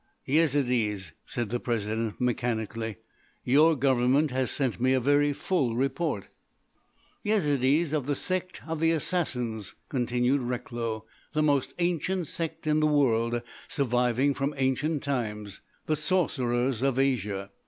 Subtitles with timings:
[0.25, 2.95] "Yezidees," said the President mechanically.
[3.43, 6.25] "Your Government has sent me a very full report."
[7.23, 12.87] "Yezidees of the Sect of the Assassins," continued Recklow; "—the most ancient sect in the
[12.87, 17.51] world surviving from ancient times—the Sorcerers of Asia.